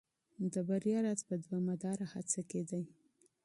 د 0.53 0.55
بریا 0.67 0.99
راز 1.05 1.21
په 1.29 1.35
دوامداره 1.43 2.05
هڅه 2.13 2.41
کي 2.49 2.61
دی. 2.69 2.83